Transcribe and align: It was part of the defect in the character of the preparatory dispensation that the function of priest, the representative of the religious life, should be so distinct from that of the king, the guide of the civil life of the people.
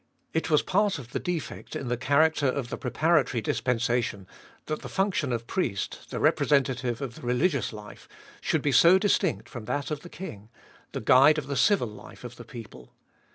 It 0.33 0.49
was 0.49 0.63
part 0.63 0.97
of 0.97 1.11
the 1.11 1.19
defect 1.19 1.75
in 1.75 1.87
the 1.87 1.95
character 1.95 2.47
of 2.47 2.69
the 2.69 2.77
preparatory 2.79 3.39
dispensation 3.39 4.25
that 4.65 4.81
the 4.81 4.89
function 4.89 5.31
of 5.31 5.45
priest, 5.45 6.09
the 6.09 6.19
representative 6.19 7.01
of 7.03 7.13
the 7.13 7.21
religious 7.21 7.71
life, 7.71 8.09
should 8.41 8.63
be 8.63 8.71
so 8.71 8.97
distinct 8.97 9.47
from 9.47 9.65
that 9.65 9.91
of 9.91 9.99
the 9.99 10.09
king, 10.09 10.49
the 10.93 11.01
guide 11.01 11.37
of 11.37 11.45
the 11.45 11.55
civil 11.55 11.87
life 11.87 12.23
of 12.23 12.37
the 12.37 12.43
people. 12.45 12.95